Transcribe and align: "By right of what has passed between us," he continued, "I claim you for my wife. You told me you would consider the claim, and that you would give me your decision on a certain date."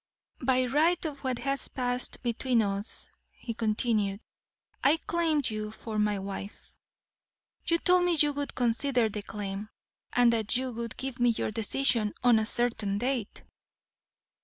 "By 0.39 0.65
right 0.65 1.05
of 1.05 1.19
what 1.19 1.37
has 1.37 1.67
passed 1.67 2.23
between 2.23 2.63
us," 2.63 3.07
he 3.33 3.53
continued, 3.53 4.19
"I 4.83 4.97
claim 4.97 5.43
you 5.45 5.69
for 5.69 5.99
my 5.99 6.17
wife. 6.17 6.71
You 7.67 7.77
told 7.77 8.05
me 8.05 8.17
you 8.19 8.33
would 8.33 8.55
consider 8.55 9.09
the 9.09 9.21
claim, 9.21 9.69
and 10.11 10.33
that 10.33 10.57
you 10.57 10.71
would 10.71 10.97
give 10.97 11.19
me 11.19 11.29
your 11.29 11.51
decision 11.51 12.15
on 12.23 12.39
a 12.39 12.47
certain 12.47 12.97
date." 12.97 13.43